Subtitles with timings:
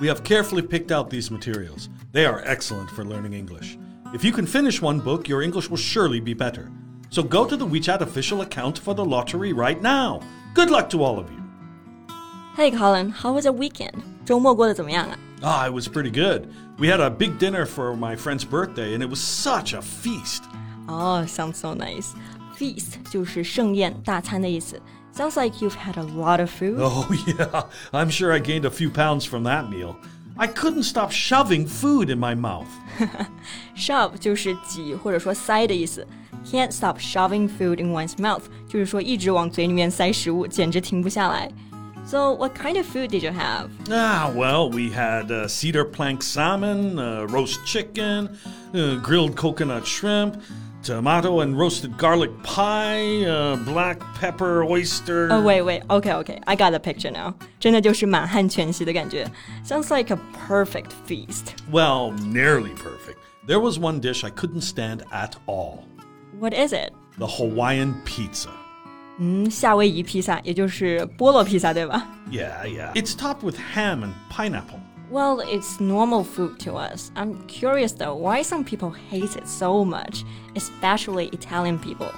[0.00, 1.88] we have carefully picked out these materials.
[2.12, 3.78] They are excellent for learning English.
[4.14, 6.70] If you can finish one book, your English will surely be better.
[7.10, 10.20] So go to the WeChat official account for the lottery right now.
[10.54, 11.42] Good luck to all of you.
[12.56, 14.02] Hey Colin, how was your weekend?
[14.24, 15.18] 周末过得怎么样啊？
[15.42, 16.48] Ah, it was pretty good.
[16.78, 20.42] We had a big dinner for my friend's birthday, and it was such a feast.
[20.86, 22.14] 哦、s o u n d s so nice.
[22.58, 24.80] Feast 就是盛宴、大餐的意思。
[25.14, 26.78] Sounds like you've had a lot of food.
[26.78, 27.64] Oh, yeah.
[27.92, 29.96] I'm sure I gained a few pounds from that meal.
[30.36, 32.68] I couldn't stop shoving food in my mouth.
[33.76, 36.06] Shove 就是挤或者说塞的意思。
[36.50, 41.50] Can't stop shoving food in one's mouth 就是说一直往嘴里面塞食物，简直停不下来。
[42.06, 43.68] So what kind of food did you have?
[43.90, 48.30] Ah, well, we had uh, cedar plank salmon, uh, roast chicken,
[48.72, 50.36] uh, grilled coconut shrimp,
[50.84, 55.28] tomato and roasted garlic pie, uh, black pepper oyster.
[55.30, 59.30] Oh wait wait okay okay I got the picture now 真的就是满汉全席的感觉
[59.64, 63.18] Sounds like a perfect feast Well, nearly perfect.
[63.46, 65.84] There was one dish I couldn't stand at all
[66.38, 66.92] What is it?
[67.18, 68.48] the Hawaiian pizza.
[69.18, 72.90] 嗯，夏威夷披萨，也就是菠萝披萨，对吧 Yeah, yeah.
[72.94, 74.80] It's topped with ham and pineapple.
[75.10, 77.10] Well, it's normal food to us.
[77.16, 82.10] I'm curious though, why some people hate it so much, especially Italian people.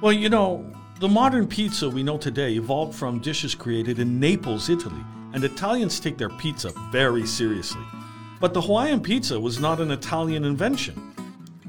[0.00, 0.64] Well, you know,
[0.98, 6.00] the modern pizza we know today evolved from dishes created in Naples, Italy, and Italians
[6.00, 7.82] take their pizza very seriously.
[8.40, 10.94] But the Hawaiian pizza was not an Italian invention.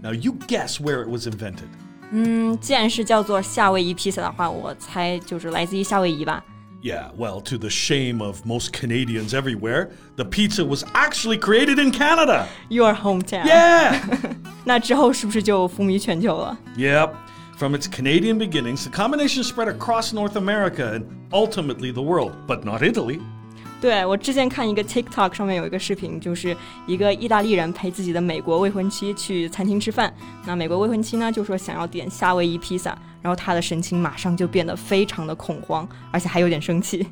[0.02, 1.70] Now, you guess where it was invented.
[2.12, 6.44] 嗯，既然是叫做夏威夷披萨的话，我猜就是来自于夏威夷吧。
[6.82, 11.92] Yeah, well, to the shame of most Canadians everywhere, the pizza was actually created in
[11.92, 12.48] Canada.
[12.70, 13.46] Your hometown.
[13.46, 14.02] Yeah!
[14.66, 16.58] 那之后是不是就风靡全球了？
[16.78, 17.12] yep.
[17.58, 22.66] From its Canadian beginnings, the combination spread across North America and ultimately the world, but
[22.66, 23.22] not Italy.
[23.81, 26.57] 对我之前看一个 TikTok 上面有一个视频，就是
[26.87, 30.13] 一个意大利人陪自己的美国未婚妻去餐厅吃饭。
[30.45, 32.91] 那美国未婚妻呢就说想要点夏威夷披萨，
[33.23, 37.07] 然后他的神情马上就变得非常的恐慌，而且还有点生气。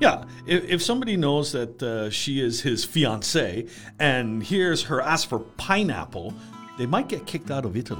[0.00, 3.66] Yeah, if, if somebody knows that uh, she is his fiance
[3.98, 6.32] and hears her ask for pineapple,
[6.76, 7.98] they might get kicked out of Italy.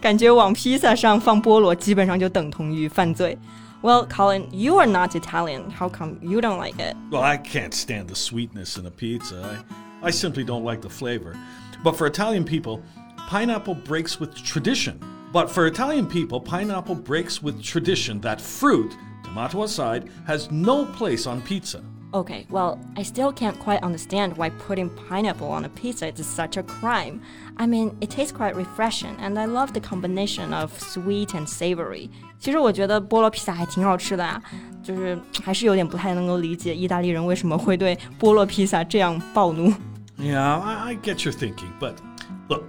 [0.00, 3.38] 感觉往披萨上放菠萝基本上就等同于犯罪。
[3.80, 5.70] Well, Colin, you are not Italian.
[5.70, 6.96] How come you don't like it?
[7.10, 9.64] Well, I can't stand the sweetness in a pizza.
[10.02, 11.38] I, I simply don't like the flavor.
[11.84, 12.82] But for Italian people,
[13.28, 15.00] pineapple breaks with tradition.
[15.32, 21.28] But for Italian people, pineapple breaks with tradition that fruit, tomato aside, has no place
[21.28, 21.80] on pizza.
[22.15, 26.57] Okay, well, I still can't quite understand why putting pineapple on a pizza is such
[26.57, 27.21] a crime.
[27.57, 32.11] I mean, it tastes quite refreshing, and I love the combination of sweet and savory.
[32.37, 34.39] 其实我觉得菠萝披萨还挺好吃的啊，
[34.83, 39.73] 就是还是有点不太能够理解意大利人为什么会对菠萝披萨这样暴怒。
[40.19, 41.95] Yeah, I, I get your thinking, but
[42.47, 42.65] look,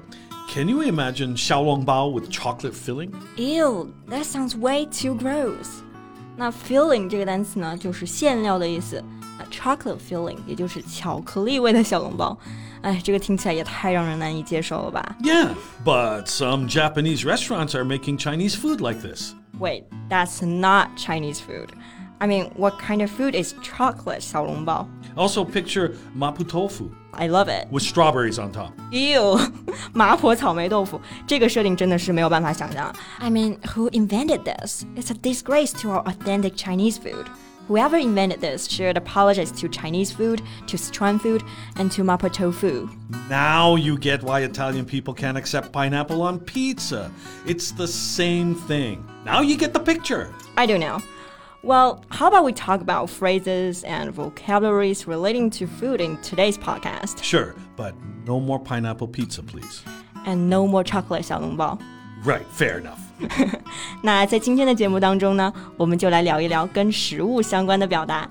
[0.49, 3.13] can you imagine xiaolongbao with chocolate filling?
[3.37, 5.83] Ew, that sounds way too gross.
[6.37, 9.05] 那 filling 这个单词呢，就是馅料的意思。
[9.39, 12.37] 那 chocolate filling 也就是巧克力味的小笼包。
[12.83, 19.33] 哎，这个听起来也太让人难以接受了吧 Yeah, but some Japanese restaurants are making Chinese food like this.
[19.59, 21.71] ？Wait, that's not Chinese food.
[22.19, 27.49] I mean, what kind of food is chocolate 小笼包 Also, picture mapo tofu I love
[27.49, 27.69] it.
[27.71, 28.73] with strawberries on top.
[28.91, 29.39] Ew，
[29.93, 32.93] 麻婆草莓豆腐，这个设定真的是没有办法想象。
[33.19, 34.85] I mean, who invented this?
[34.97, 37.27] It's a disgrace to our authentic Chinese food.
[37.69, 41.43] Whoever invented this should apologize to Chinese food, to Sichuan food,
[41.77, 42.91] and to Mapo tofu.
[43.31, 47.11] Now you get why Italian people can't accept pineapple on pizza.
[47.47, 49.09] It's the same thing.
[49.25, 50.31] Now you get the picture.
[50.59, 51.01] I don't know.
[51.63, 57.23] Well, how about we talk about phrases and vocabularies relating to food in today's podcast?
[57.23, 57.95] Sure, but
[58.27, 59.83] no more pineapple pizza, please.
[60.27, 61.79] And no more chocolate 小笼包。
[62.25, 62.99] Right, fair enough.
[64.03, 68.29] 那在今天的节目当中呢，我们就来聊一聊跟食物相关的表达。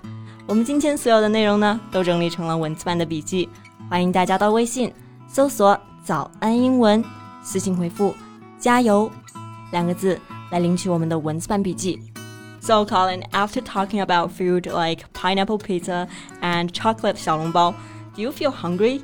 [0.48, 3.48] 我们今天所有的内容呢，都整理成了文字版的笔记，
[3.90, 4.92] 欢迎大家到微信
[5.28, 7.04] 搜索“早安英文”，
[7.44, 8.16] 私信回复“
[8.60, 9.10] 加油”
[9.72, 10.20] 两个字
[10.52, 12.00] 来领取我们的文字版笔记。
[12.60, 16.08] So Colin, after talking about food like pineapple pizza
[16.42, 17.74] and chocolate 小笼包
[18.16, 19.02] Do you feel hungry?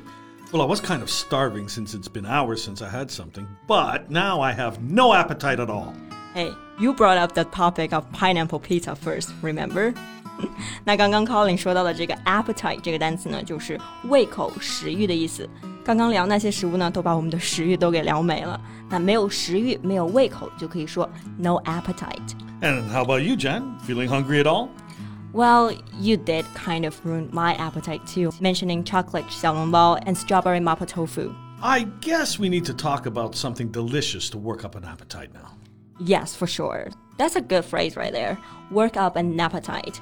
[0.54, 4.10] Well, I was kind of starving since it's been hours since I had something, but
[4.10, 5.94] now I have no appetite at all.
[6.34, 9.94] Hey, you brought up the topic of pineapple pizza first, remember?
[10.84, 13.78] 那刚刚 Colin 说到的这个 appetite 这个单词呢，就是
[14.08, 15.48] 胃口、食欲的意思。
[15.84, 18.60] 刚刚聊那些食物呢，都把我们的食欲都给聊没了。
[18.88, 21.08] 那没有食欲、没有胃口，就可以说
[21.38, 23.78] no appetite。And how about you, Jen?
[23.86, 24.68] Feeling hungry at all?
[25.34, 30.86] Well, you did kind of ruin my appetite too, mentioning chocolate xiaolongbao and strawberry mapo
[30.86, 31.32] tofu.
[31.62, 35.52] I guess we need to talk about something delicious to work up an appetite now.
[36.00, 36.88] Yes, for sure.
[37.18, 38.38] That's a good phrase right there.
[38.70, 40.00] Work up an appetite.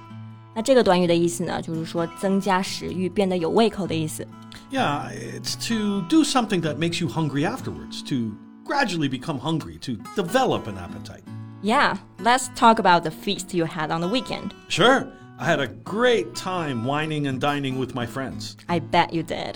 [0.54, 4.26] 那这个短语的意思呢，就是说增加食欲，变得有胃口的意思。
[4.70, 10.66] Yeah, it's to do something that makes you hungry afterwards, to gradually become hungry, to develop
[10.66, 11.22] an appetite.
[11.62, 14.54] Yeah, let's talk about the feast you had on the weekend.
[14.68, 15.06] Sure.
[15.39, 18.53] I had a great time wining and dining with my friends.
[18.67, 19.55] I bet you did.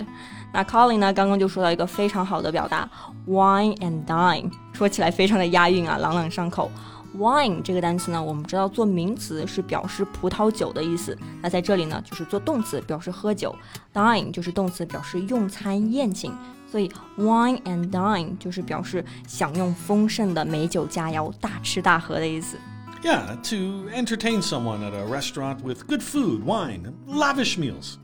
[0.52, 1.12] 那 Colin 呢？
[1.12, 2.88] 刚刚就说到一个非常好的表达
[3.26, 6.70] ，wine and dine，说起来非常的押韵啊，朗朗上口。
[7.16, 13.54] Wine 这个单词呢，我们知道做名词是表示葡萄酒的意思，那在这里呢就是做动词表示喝酒
[13.94, 16.36] ，dine 就是动词表示用餐宴请，
[16.70, 22.56] 所以 wine and dine 就是表示享用丰盛的美酒佳肴，大吃大喝的意思。
[23.03, 27.97] Yeah, to entertain someone at a restaurant with good food, wine, and lavish meals.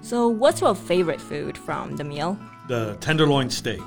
[0.00, 2.36] So, what's your favorite food from the meal?
[2.68, 3.82] The tenderloin steak.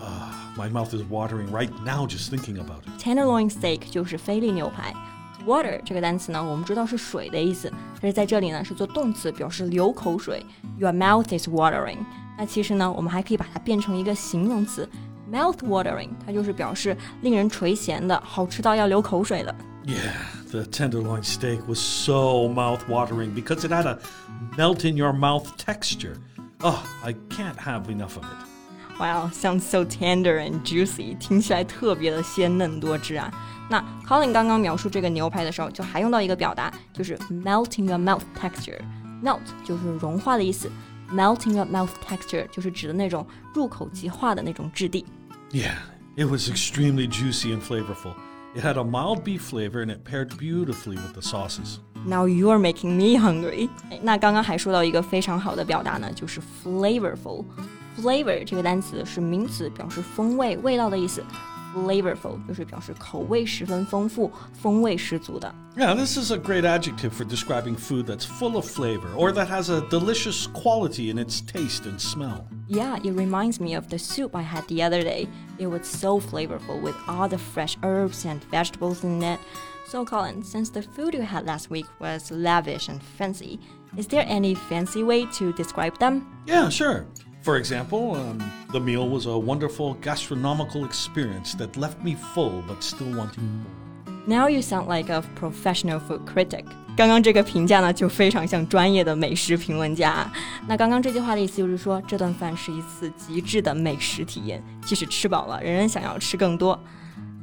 [0.00, 3.02] Uh, my mouth is watering right now just thinking about it.
[3.02, 4.94] Tenderloin steak 就是菲力牛排。
[5.46, 10.46] Water 这个单词呢，我们知道是水的意思，但是在这里呢是做动词，表示流口水。
[10.78, 11.98] Your mouth is watering。
[12.38, 14.88] 那其实呢，我们还可以把它变成一个形容词，
[15.30, 19.54] mouth watering，它就是表示令人垂涎的，好吃到要流口水的。
[19.88, 20.14] Yeah,
[20.50, 23.98] the tenderloin steak was so mouth-watering because it had a
[24.56, 26.16] melt-in-your-mouth texture.
[26.62, 28.98] Oh, I can't have enough of it.
[28.98, 33.30] Wow, sounds so tender and juicy，听起来特别的鲜嫩多汁啊。
[33.68, 40.70] 那 Colin 刚刚描述这个牛排的时候，就还用到一个表达，就是 melt in your mouth texture。melt 就是融化的意思，
[41.10, 45.04] melt in your mouth texture 就是指的那种入口即化的那种质地。
[45.50, 45.74] Yeah,
[46.16, 48.14] it was extremely juicy and flavorful.
[48.54, 51.80] It had a mild beef flavor and it paired beautifully with the sauces.
[52.06, 53.68] Now you're making me hungry.
[54.02, 61.24] 那刚刚还说到一个非常好的表达呢，就是 flavorful。flavor 这个单词是名词，表示风味、味道的意思。
[61.74, 65.52] flavorful 就是表示口味十分丰富、风味十足的。
[65.76, 69.68] Yeah, this is a great adjective for describing food that's full of flavor or that has
[69.68, 72.44] a delicious quality in its taste and smell.
[72.71, 75.27] Yeah, it reminds me of the soup I had the other day.
[75.57, 79.39] It was so flavorful with all the fresh herbs and vegetables in it.
[79.87, 83.59] So, Colin, since the food you had last week was lavish and fancy,
[83.97, 86.43] is there any fancy way to describe them?
[86.45, 87.07] Yeah, sure.
[87.41, 92.83] For example, um, the meal was a wonderful gastronomical experience that left me full but
[92.83, 93.78] still wanting more.
[94.28, 96.64] Now you sound like a professional food critic.
[96.96, 100.30] 刚刚这个评价呢，就非常像专业的美食评论家。
[100.68, 106.78] 那刚刚这句话的意思就是说，这顿饭是一次极致的美食体验，即使吃饱了，仍然想要吃更多。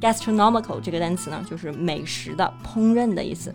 [0.00, 3.54] Gastronomical 这个单词呢，就是美食的、烹饪的意思。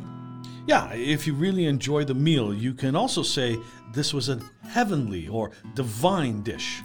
[0.67, 3.57] Yeah, if you really enjoy the meal, you can also say
[3.93, 4.37] this was a
[4.73, 6.81] heavenly or divine dish.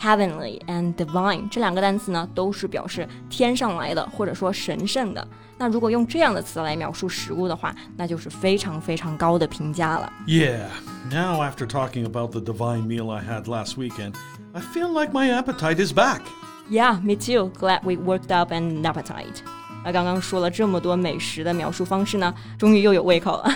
[0.00, 5.26] Heavenly and divine 这两个单词呢，都是表示天上来的，或者说神圣的。
[5.56, 10.12] 那如果用这样的词来描述食物的话，那就是非常非常高的评价了。
[10.26, 10.66] Yeah,
[11.10, 14.14] now after talking about the divine meal I had last weekend,
[14.52, 16.20] I feel like my appetite is back.
[16.68, 17.52] Yeah, me too.
[17.58, 19.42] Glad we worked up an appetite.
[19.84, 23.54] 那刚刚说了这么多美食的描述方式呢，终于又有胃口了。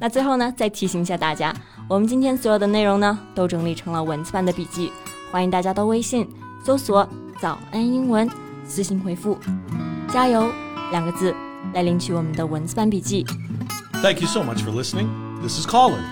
[0.00, 1.54] 那最后呢，再提醒一下大家，
[1.88, 4.90] 我们今天所有的内容呢，都整理成了文字版的笔记，
[5.31, 6.27] 欢迎大家到微信
[6.63, 7.07] 搜索
[7.39, 8.29] “早安英文”，
[8.67, 9.37] 私信回复
[10.11, 10.51] “加油”
[10.91, 11.35] 两个字
[11.73, 13.25] 来领取我们的文字版笔记。
[14.01, 15.07] Thank you so much for listening.
[15.41, 16.03] This is Colin.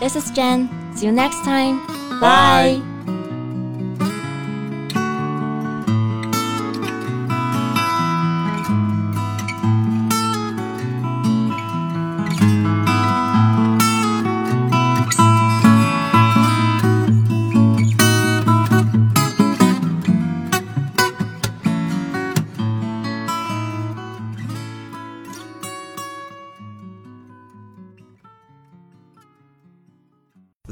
[0.00, 0.68] This is Jen.
[0.94, 1.80] See you next time.
[2.20, 2.80] Bye.
[2.80, 2.91] Bye.